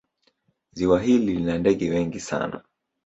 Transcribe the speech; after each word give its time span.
Ziwa 0.75 1.01
hili 1.01 1.33
lina 1.35 1.57
ndege 1.57 1.89
wengi 1.89 2.19
sana. 2.19 2.63